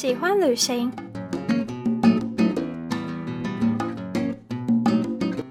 [0.00, 0.90] 喜欢旅行，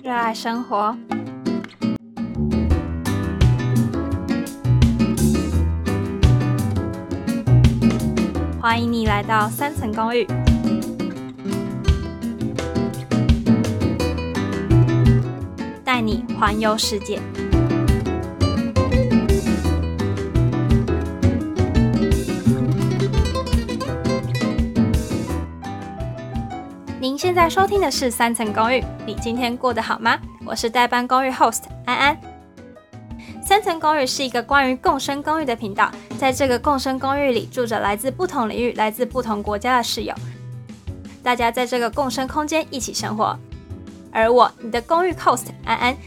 [0.01, 0.97] 热爱生活。
[8.59, 10.25] 欢迎你来到三层公寓，
[15.83, 17.21] 带你环游世界。
[27.01, 30.19] 您现在收听的是三层公寓，你今天过得好吗？
[30.45, 32.21] 我是代班公寓 host 安安。
[33.41, 40.13] 三层公寓是一个关于共生公寓的频道，在这个共生公寓里住着来自不同领域、来自不同国家的室友，
[41.23, 43.39] 大家在这个共生空间一起生活。
[44.11, 45.97] 而我，你的公寓 host 安安，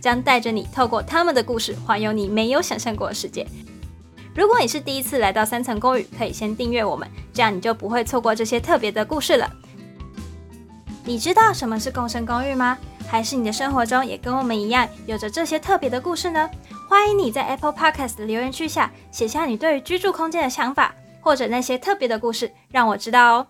[0.00, 3.44] 将带着你透过他们的故事，环游你没有想象过的世界。
[4.36, 9.50] 如果你是第一次来到三层公寓，可以先订阅我们，这样你就不会错过这些特别的故事了。
[11.08, 12.76] 你知道什么是共生公寓吗？
[13.06, 16.50] 还是你的生活中也跟我们一样有着这些特别的故事呢？
[16.88, 23.46] 欢迎你在 Apple Podcast 的留言区下写下你对于居住空间的想法，或者那些特别的故事，让我知道哦。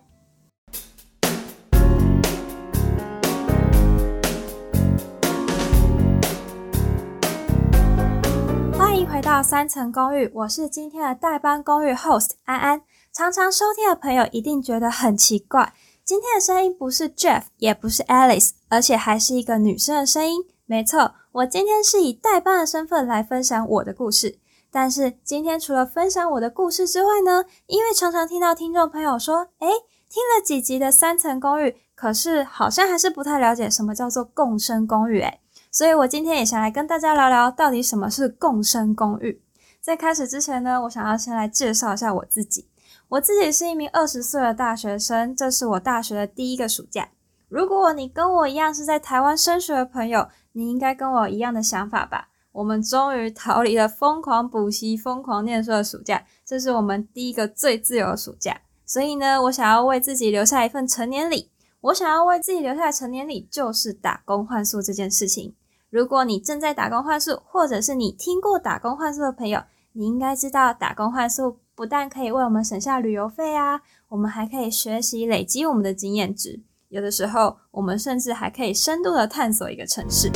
[8.76, 12.82] 欢迎回到三层公寓，我是今天的代班公寓 host 安安。
[13.14, 15.72] 常常收听的朋友一定觉得很奇怪。
[16.06, 20.44] 今天的声音不是 Jeff，也不是 Alice，而且还是一个女生的声音。
[20.64, 24.38] 没错，我今天是以代班的身份来分享我的故事。
[24.70, 29.66] 但是今天除了分享我的故事之外呢，因为常常听到听众朋友说，诶，
[30.08, 35.40] 听了几集的三层公寓，可是好像还是不太了解什么叫做共生公寓，诶，
[35.72, 39.42] 所以我今天也想来跟大家聊聊，到底什么是共生公寓。
[39.80, 42.68] 在开始之前呢，我想要先来介绍一下我自己。
[43.08, 47.08] 我自己是一名二十岁的大学生，这是我大学的第一个暑假。
[47.48, 52.30] 如果你跟我一样是在台湾升学的朋友，你应该跟我一样的想法吧？
[52.50, 58.60] 我们终于逃离了疯狂补习、疯狂念书的暑假，这是我们第一个最自由的暑假。
[58.84, 61.52] 所以呢，我想要为自己留下一份成年礼。
[61.82, 65.54] 我想要为自己留下的成年礼就是打工换宿这件事情。
[65.90, 69.62] 如果你正在打工换宿，或者是你听过打工换宿的朋友，
[69.92, 71.58] 你应该知道打工换宿。
[71.76, 76.62] 不但可以为我们省下旅游费啊，我们还可以学习累积我们的经验值。
[76.88, 80.32] 有的时候，我们甚至还可以深度的探索一个城市。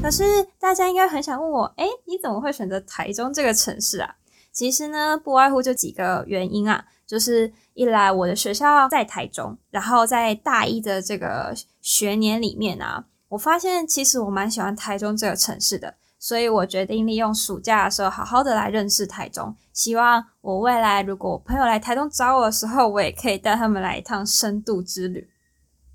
[0.00, 4.14] 可是，大家应该很想问我，哎，你怎么会选择台中这个城市啊？
[4.52, 13.06] 其实呢，不外乎就几个原因啊，就是一来我的学校在台中，然后在大一的这个学年里面啊。
[13.28, 19.54] 我发现其实我蛮喜欢台中这个城市的，所以我决定利用暑假的时候好好的来认识台中。
[19.72, 25.28] 希望我未来如果我朋友来台中找我的时候，我也可以带他们来一趟深度之旅。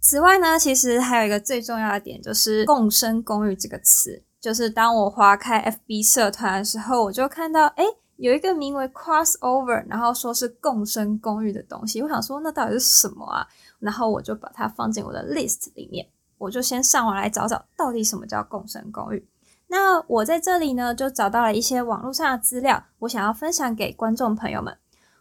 [0.02, 4.24] 此外呢，其实还有一个最重要的点就是“共生公寓”这个词。
[4.42, 7.84] 就是当我划开 FB 社团的时候，我就看到诶
[8.16, 12.02] 有一个名为 “crossover”，然后说是共生公寓的东西。
[12.02, 13.46] 我想说那到底是什么啊？
[13.78, 16.08] 然后我就把它放进我的 list 里面。
[16.42, 19.28] 我就先上网来找找到底什么叫共生公寓。
[19.68, 24.78] 那我在这里呢，就找到了一些网络上的资料，我想要分享给观众朋友们。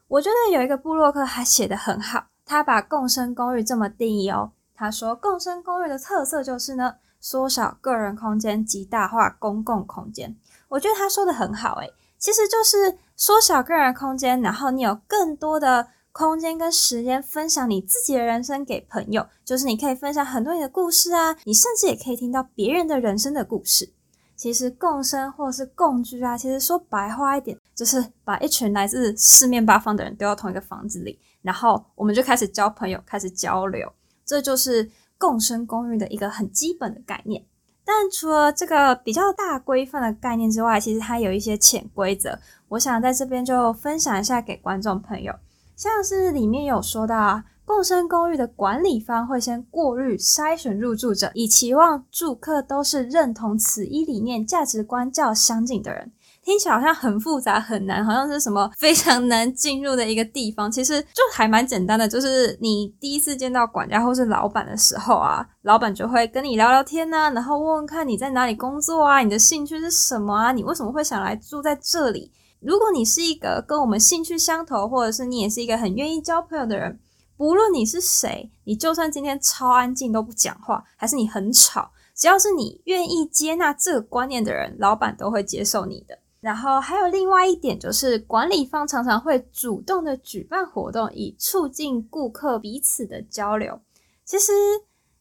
[0.08, 4.52] 我觉得有一个布洛克还写得很好，他把共生公寓这么定义哦。
[4.74, 10.34] 他说，共生公寓的特色就是呢，缩小个人空间，极大化公共空间。
[10.68, 15.88] 我觉得他说的很好，诶，其实就是缩小个人空间，然后你有更多的。
[16.12, 23.92] 空间跟时间分享你自己的人生给朋友，就是你可以分享很多你的故事啊，你甚至也可以听到别人的人生的故事。
[24.36, 33.92] 其实共生或者是共居啊，其实说白话一点，就是把一群来自四面八方的人丢到同一个房子里，然后我们就开始交朋友，开始交流，
[34.24, 37.44] 这就是共生公寓的一个很基本的概念。
[37.84, 45.34] 但除了这个比较大规范的概念之外，其实它有一些潜规则，我想在这边就分享一下给观众朋友。
[45.80, 56.12] 像是里面有说到啊，共生公寓的管理方会先过滤筛选入住者，以期望住客都是认同此一理念、价值观较相近的人。
[56.44, 60.70] 听起来好像很复杂、很难，好像是什么非常难进入的一个地方。
[60.70, 72.30] 其实就还蛮简单的，就是你第一次见到管家或是老板的时候啊，老板就会跟你聊聊天呐，然后问问看你在哪里工作啊，你的兴趣是什么啊，你为什么会想来住在这里？
[72.60, 77.00] 如果你是一个跟我们兴趣相投，或者是你也是一个很愿意交朋友的人，
[77.36, 86.18] 不论你是谁，你就算今天超安静都不讲话，还是你很吵，只要是你愿意接纳这个观念的人，老板都会接受你的。
[86.40, 93.78] 然后还有另外一点就是，管理方常常会主动的举办活动，以促进顾客彼此的交流。
[94.24, 94.52] 其实，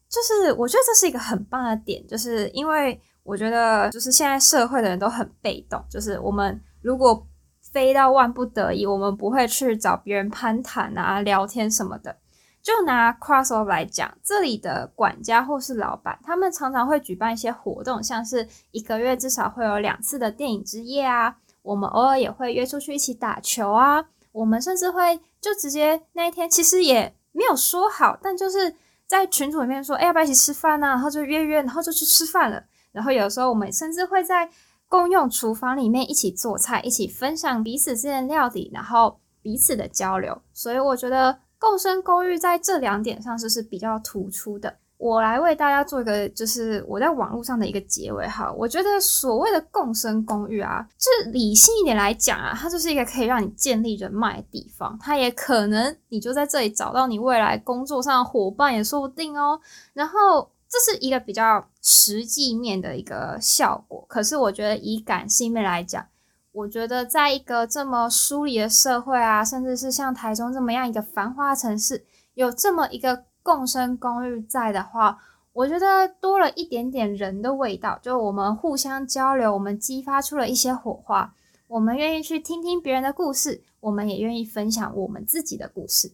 [0.08, 7.26] 就是我觉得这是一个很棒的点，就是因为我觉得，就是现在社会的人都很被动，就是我们如果
[7.70, 12.16] 非到万不得已，我们不会去找别人攀谈啊、聊天什么的。
[12.62, 21.36] 就拿 Crossover 来讲，这里的管家或是老板，他们常常会举办一些活动，像是一个月至少会有两次的电影之夜啊。
[21.62, 24.04] 我们偶尔也会约出去一起打球啊。
[24.32, 28.74] 我们甚至会就直接那一天其实也没有说好，但就是
[29.06, 30.88] 在群组里面说，哎，要不要一起吃饭呢？
[30.88, 32.62] 然后就约约，然后就去吃饭了。
[32.92, 34.50] 然后有时候我们甚至会在
[34.90, 40.42] 共用厨房里面一起做菜，一起分享彼此之间的料理，然后彼此的交流。
[40.52, 41.38] 所以我觉得。
[41.62, 44.74] 共生公寓在这两点上是是比较突出的。
[44.96, 48.50] 我来为大家做一个，就是我在网络上的一个结尾哈。
[48.50, 54.98] 我觉得所谓的共生公寓啊，就理性一点来讲啊，它就是一个可以让你建立人脉的地方。
[55.02, 59.60] 它也可能你就在这里找到你未来工作上的伙伴也说不定哦。
[59.92, 64.06] 然后这是一个比较实际面的一个效果。
[64.08, 66.06] 可是我觉得以感性面来讲，
[66.52, 75.18] 我觉得，在一个这么疏离的社会啊，甚至是像台中这么样一个繁华城市，有这么一个共生公寓在的话，
[75.52, 77.98] 我觉得多了一点点人的味道。
[78.00, 81.34] 就我们互相交流，我们激发出了一些火花，
[81.66, 86.12] 我们愿意去听听别人的故事，我们也愿意分享我们自己的故事。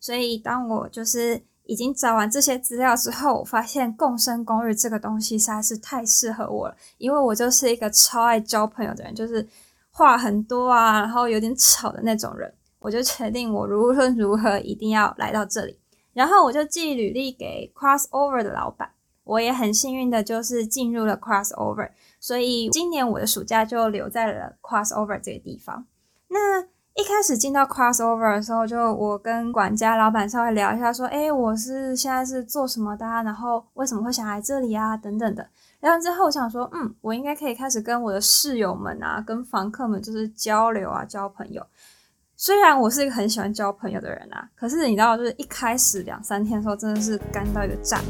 [0.00, 9.46] 所以，当我就是已经找完这些资料之后，我发现共生公寓这个东西实在是太适合我了，因为我就是一个超爱交朋友的人，就是。
[9.98, 15.78] 话很多啊，然后有点吵的那种人，我就决定我无论如何一定要来到这里。
[16.12, 18.90] 然后我就寄履历给 Crossover 的老板，
[19.24, 25.86] 我也很幸运的就是进入了 Crossover，所以今年我的暑假就留在了 Crossover 这个地方。
[26.28, 26.66] 那
[26.96, 33.04] 一开始进到 Crossover 的时候，就我跟管家老板稍微聊一下，说：“哎，我是现在是做什么的？
[33.04, 34.96] 然后为什么会想来这里啊？
[34.96, 35.46] 等等的。”
[35.78, 41.62] 然后之后我想说，嗯，我应该可以开始跟我的室友们啊，跟房客们就是交流啊，交朋友。
[42.34, 48.00] 虽然我是一个很喜欢交朋友的人啊，可是你知道，就是一开始两三天的时候，真的是干到一个炸。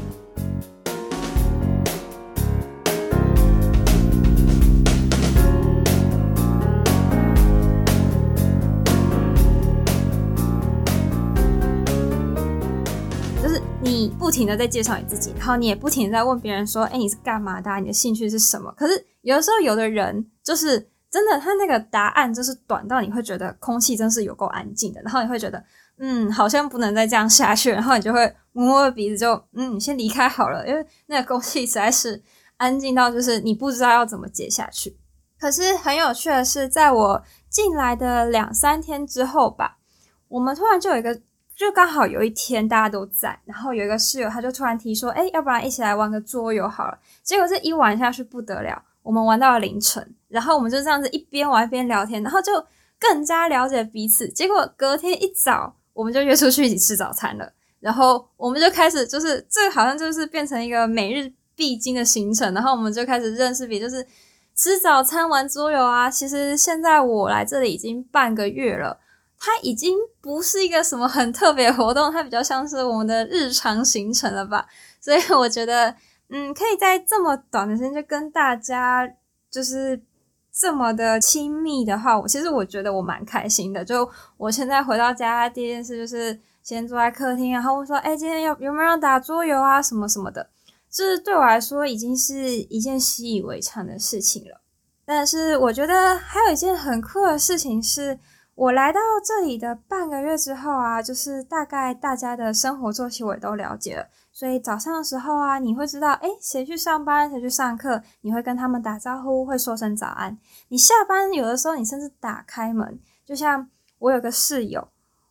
[14.27, 17.73] 不停的在介绍你自己，然后你也不停的在问别人说：“哎，你是干嘛的？
[17.79, 20.77] 你的兴趣是什么？”可是有的时候，有的人就是
[21.09, 25.63] 真的，他那个答案就是短到你会觉得空气真是有够安静的，然后你会觉得，
[25.99, 32.21] 嗯，好像不能再这样下去，然后你就会摸摸鼻子，就嗯，先离开好了，因为那个空气实在是
[32.57, 34.97] 安静到就是你不知道要怎么接下去。
[35.39, 39.77] 可是很有趣的是，在我进来的两三天之后吧，
[40.27, 41.21] 我们突然就有一个。
[41.57, 52.63] 就刚好有一天大家都在，然后有一个室友他就突然提说：“哎，要不然一起来玩个桌游好了。”结果这一玩下去不得了，我们玩到了凌晨，然后我们就这样子一边玩一边聊天，然后就
[52.99, 54.29] 更加了解彼此。
[54.29, 64.05] 结果隔天一早我们就约出去一起吃早餐了，然后我们就开始就是这好像就是变成一个每日必经的行程，然后我们就开始认识比就是
[64.53, 66.07] 吃早餐玩桌游啊。
[66.07, 68.99] 其实现在我来这里已经半个月了。
[69.39, 74.65] 它已经不是一个什么很特别活动，它比较像是我们的日常行程了吧。
[74.99, 75.95] 所以我觉得，
[76.29, 79.07] 嗯，可以在这么短的时间就跟大家
[79.51, 80.01] 就是
[80.51, 83.85] 这么的亲密的话，我其实我觉得我蛮开心的。
[83.85, 89.79] 就我现在回到家第一件事就是先坐在客厅，然后我说：“哎，今天要有没有人打桌游啊？
[89.79, 90.49] 什么什么的。”
[90.89, 94.61] 这对我来说已经是一件习以为常的事情了。
[95.05, 98.17] 但是我觉得还有一件很酷的事情是。
[98.57, 110.35] 我来到这里的半个月之后啊，就是大概大家的生活作息我也都了解了，所以早上的时候啊，你会知道，诶，谁去上班，谁去上课，你会跟他们打招呼，会说声早安。
[110.69, 114.87] 你下班有的时候，你甚至打开门，就像我有个室友，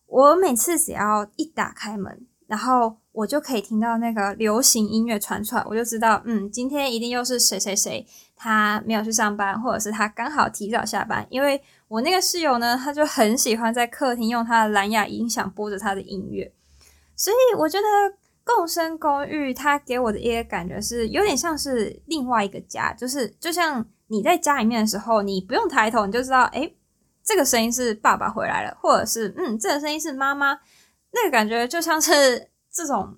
[0.06, 8.06] 我每次只要一打开门，然后我就可以听到那个流行音乐传出来，我就知道，嗯，今天一定又是谁谁谁
[8.36, 11.60] 他没有去上班，或者是他刚好提早下班，因为。
[11.88, 16.52] 我那个室友呢，他就很喜欢在客厅用他的蓝牙音响播着他的音乐，
[17.14, 17.84] 所以我觉得
[18.42, 26.68] 共生公寓它给我的一个感觉是有点像是另外一个家，就是就像你在家里面的时候，你不用抬头你就知道，哎，
[27.22, 30.58] 这个声音是爸爸回来了，或者是嗯，这个声音是妈妈，
[31.12, 33.16] 那个感觉就像是这种。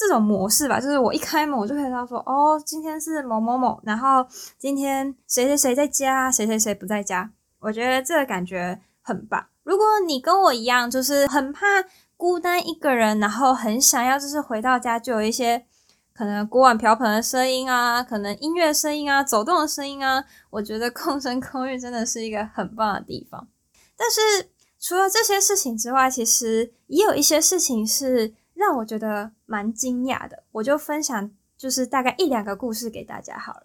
[0.00, 4.24] 这种模式吧，就是我一开门我就可以知道说，哦，今天是某某某，然后
[4.56, 7.32] 今天谁谁谁在家，谁谁谁不在家。
[7.58, 9.44] 我觉得这个感觉很棒。
[9.64, 11.66] 如果你跟我一样，就是很怕
[12.16, 15.66] 孤单一个人，然后很想要就是回到家就有一些
[16.14, 23.48] 可能锅碗瓢盆的声音啊，可能音乐声音啊，走动的声音啊，我觉得共生公寓真的是一个很棒的地方。
[23.96, 30.42] 但是除了这些事情之外，其实也有一些事情是让我觉得蛮惊讶的。
[30.50, 33.62] 我就分享就是大概一两个故事给大家好了。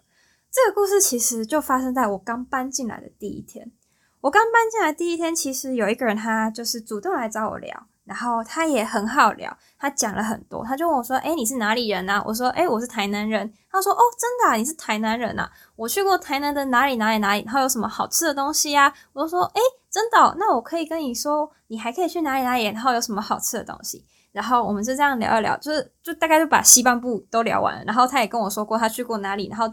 [0.52, 3.72] 这个故事其实就发生在我刚搬进来的第一天。
[4.20, 14.52] 我刚搬进来第一天，其实有一个人，他就是主动来找我聊，然后他也很好聊，他讲了很多，他就问我说：“哎，你是哪里人啊？”我说：“哎，我是台南人。”他说：“哦，真的？
[14.52, 15.50] 啊你是台南人啊？
[15.74, 19.60] 我去过台南的哪里哪里哪里，然后有什么好吃的东西呀？”我就说：“哎，
[19.90, 20.36] 真的？
[20.38, 27.84] 那我可以跟你说，你还可以去哪里哪里，然后有什么好吃的东西？”然后我们就这样聊一聊，就是就大概就把西半部都聊完了。
[27.84, 29.66] 然后他也跟我说过他去过哪里，然后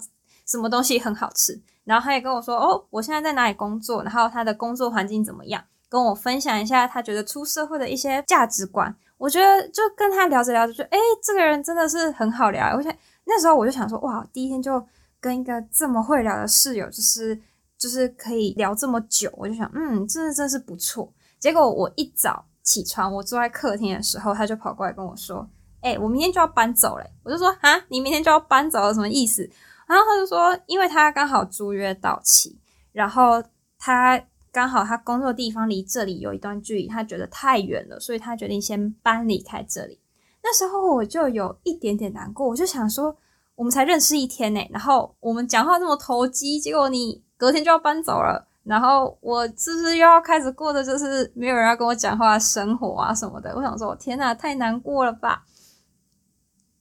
[0.45, 1.59] 什么东西很好吃。
[1.83, 4.03] 然后他也跟我说：“哦，我现在在哪里工作？
[4.03, 5.63] 然后他的工作环境怎么样？
[5.89, 8.95] 跟我分享一下他觉得出社会的一些价值观。
[9.17, 12.75] 我觉得就跟他聊着聊着，就哎，这个人真的是很好聊。
[12.75, 12.93] 我想
[13.25, 14.85] 那时候我就想说，哇，第一天就
[15.19, 17.37] 跟一个这么会聊的室友，就是
[17.79, 21.11] 就是可以聊这么久，我就想，嗯，真的真是不错。
[21.39, 25.47] 结果我一早起床，我坐在客厅的时候，他就跑过来跟我说：，
[25.81, 27.05] 哎，我明天就要搬走了。
[27.23, 29.49] 我就说：，啊，你明天就要搬走了，什么意思？”
[29.87, 32.57] 然后他就说，因为他刚好租约到期，
[32.93, 33.43] 然后
[33.77, 39.99] 他刚好他工作地方离这里有一段距离，他觉得太远了，所以他决定先搬离开这里。
[40.43, 43.17] 那时候我就有一点点难过，我就想说，
[43.55, 53.55] 我们才认识一天呢，然后我们讲话这么投机，结果你隔天就要搬走了，然后我是不是又要开始过的就是没有人要跟我讲话的生活啊什么的？
[53.55, 55.43] 我想说，天哪，太难过了吧？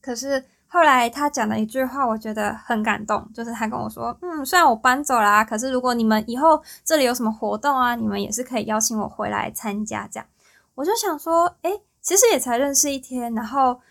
[0.01, 0.45] 可是。
[0.73, 10.25] 后来他讲了一句话，我觉得很感动，就是他跟我说：“嗯，虽然我搬走啦，可是如果你们以后这里有什么活动啊，你们也是可以邀请我回来参加。”这样，
[10.75, 13.81] 我就想说：“诶，其实也才认识一天，然后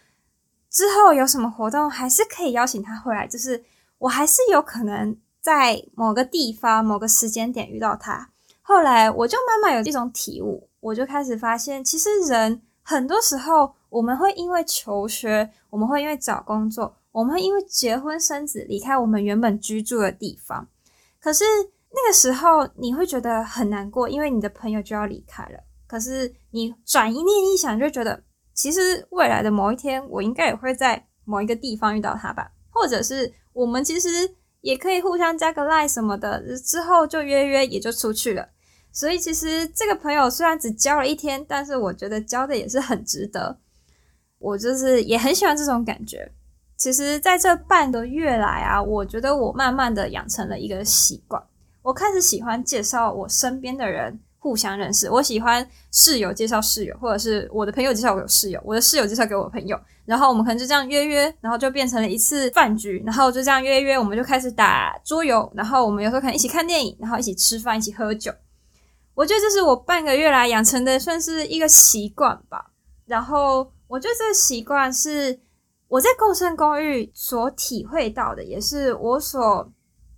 [0.70, 3.62] 之后有什么活动，还是可以邀请他回来，就是
[3.98, 8.30] 我还是有可能在某个地方、某个时间点遇到他。”
[8.62, 13.74] 后来我就慢慢有这种体悟，我就开始发现，其实人很多时候。
[13.90, 20.64] 我们会因为求学，我们会因为找工作，我们会因为结婚生子离开我们原本居住的地方。
[21.20, 21.42] 可是
[21.90, 25.58] 那个时候你会觉得很难过，因为你的朋友就要离开了。
[25.88, 28.22] 可是你转一念一想，就觉得
[28.54, 34.08] 其实未来的某一天，我应该也会在某一个地方遇到他吧，或者是我们其实
[34.60, 38.48] 也可以互相加个 line 什么的，之后就约约也就出去了。
[38.92, 43.58] 所以其实这个朋友虽然只交了一天，但是我觉得交的也是很值得。
[44.38, 46.32] 我就是也很喜欢这种感觉。
[46.76, 51.42] 其实，在这半个月来啊，我觉得我慢慢的养成了一个习惯。
[51.82, 55.08] 我开始喜欢介绍我身边的人互相认识。
[55.08, 59.78] 我喜欢室友介绍室友，或者是我的朋友介绍我有室友，我的室友介绍给我朋友。
[60.04, 63.00] 然后我们可能就这样约约，然后就变成了一次饭局。
[63.06, 65.48] 然后就这样约约，我们就开始打桌游。
[65.54, 68.32] 然后我们有时候可能一起看电影，然后一起吃饭，一起喝酒。
[69.14, 72.72] 我觉得这是我半个月来养成的，算是一个习惯吧。
[73.06, 73.70] 然后。
[73.90, 75.40] 我觉得这个习惯是
[75.88, 79.68] 我在共生公寓所体会到的，也是我所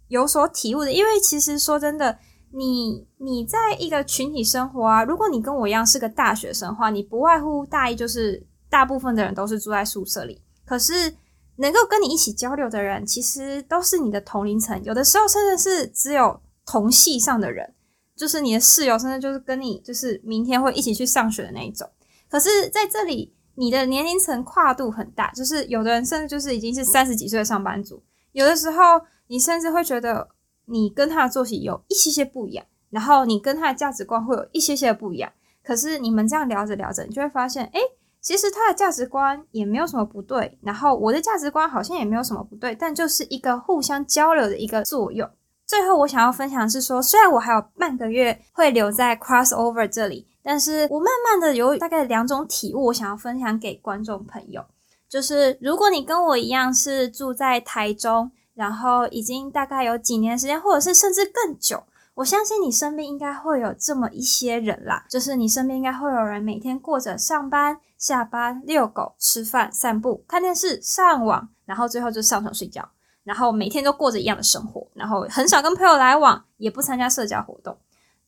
[0.09, 0.93] 有所体悟的。
[0.93, 2.19] 因为其实说真的，
[2.53, 10.41] 你你在一个群体生活啊，如果你跟我一样是个大学生的话，你不外乎大一就是大部分的人都是住在宿舍里。
[10.65, 11.15] 可是
[11.57, 17.75] 能够跟你一起交流的人，其实都是你的同龄层，有的时候甚至是只有同系上的人，
[18.17, 21.89] 就是你的室友，甚至就是跟你就是明天会一起去上学的那一种。
[22.29, 23.35] 可是在这里。
[23.55, 30.27] 你的年龄层跨度很大，就是有的人甚至就是已经是三十几岁的上班族，有的时候你甚至会觉得
[30.67, 35.33] 你跟他的作息有一些些不一样，然后你跟他的价值观会有一些些不一样。
[35.65, 37.81] 可是你们这样聊着聊着，你就会发现，哎，
[38.21, 45.29] 其实他的价值观也没有什么不对，然后我的价值观好像也没有什么不对，但就是一个互相交流的一个作用。
[45.67, 50.29] 最后我想要分享是说，虽然我还有半个月会留在 Crossover 这里。
[50.45, 54.65] 但是我慢慢的有大概两种体悟，我想要分享给观众朋友。
[55.09, 65.05] 就是如果你跟我一样是住在台中，然后已经大概有几年时间，或者是甚至更久，我相信你身边应该会有这么一些人啦。
[65.09, 72.87] 就是你身边应该会有人每天过着上班、下班、遛狗、吃饭、散步、看电视、上网，然后最后就上床睡觉，
[73.25, 77.77] 然后每天都过着一样的生活，然后很少跟朋友来往，也不参加社交活动。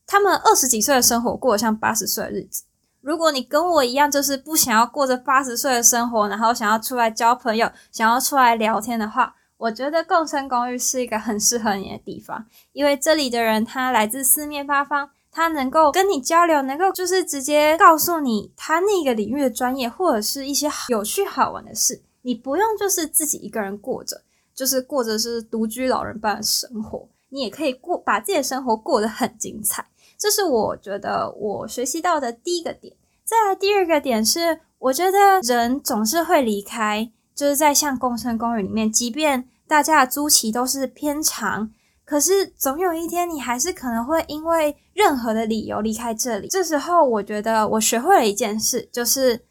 [0.07, 2.65] 他们二十几岁的生活过得像八十岁的日子。
[3.01, 24.21] 如果你跟我一样，就是不想要过着八十岁的生活，然后想要出来交朋友，想要出来聊天的话，我觉得共生公寓是一个很适合你的地方，因为这里的人他来自四面八方，他能够跟你交流，能够就是直接告诉你他那个领域的专业或者是一些有趣好玩的事，你不用就是自己一个人过着，
[24.55, 29.87] 就是过着是独居老人般的生活，你也可以过把自己的生活过得很精彩。
[30.19, 32.95] 这是我觉得我学习到的第一个点。
[33.25, 41.71] 再来第二个点是，我觉得人总是会离开，就是在像共生公寓里面，即便大家的租期都是偏长，
[42.05, 46.49] 可是总有一天你还是可能会因为任何的理由离开这里。
[46.49, 49.47] 这时候，我觉得我学会了一件事，就是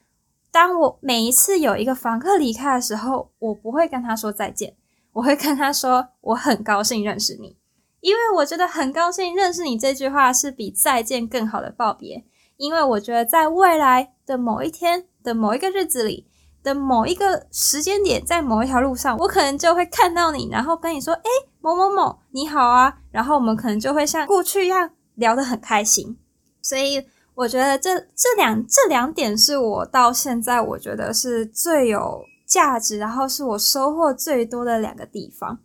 [0.52, 4.76] 当我每一次有一个房客离开的时候，我不会跟他说再见，
[5.14, 7.58] 我会跟他说我很高兴认识你。
[8.02, 12.26] 因为我觉得很高兴认识你这句话是比再见更好的告别。
[12.58, 16.28] 因为我觉得在未来的某一天的某一个日子里
[16.64, 21.30] 的某一个时间点，在某一条路上，我可能就会看到你，然后跟你说：“哎，
[21.60, 26.18] 某某某，你好啊！”然后我们可能就会像过去一样聊得很开心。
[26.62, 27.06] 所以
[27.36, 35.60] 我觉得这这两这两点是我到现在我觉得是最有价值，然后是我收获最多的两个地方。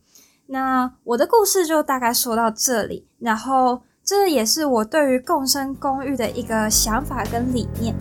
[0.46, 7.94] 那我的故事就大概说到这里，然后这也是我对于共生公寓的一个想法跟理念。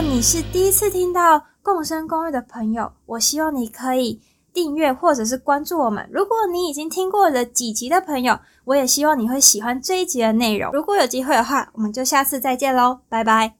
[0.00, 4.20] 你是第一次听到共生公寓的朋友，我希望你可以。
[4.50, 6.08] 订阅或者是关注我们。
[6.10, 10.72] 如果你已经听过了几集的朋友，我也希望你会喜欢这一集的内容。
[10.72, 13.57] 如果有机会的话，我们就下次再见喽，拜拜。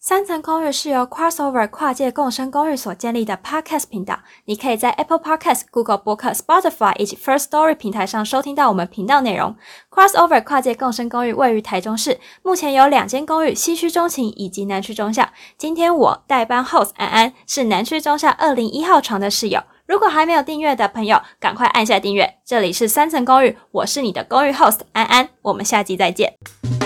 [0.00, 4.20] 三层公寓是由 Crossover 跨界共生公寓所建立的 Podcast 频道。
[4.44, 9.56] 你可以在 Apple Podcast、Google 播客、Spotify 以及 First Story 平台上收听到我们频道内容。
[9.90, 15.28] Crossover 跨界共生公寓位于台中市，目前有两间公寓，西区中情以及南区中校。
[15.58, 19.60] 今天我代班 Host 安安是南区中校二零一号床的室友。
[19.86, 22.36] 如果还没有订阅的朋友，赶快按下订阅。
[22.46, 26.77] 这里是三层公寓，我是你的公寓 host 安安，我们下集再见。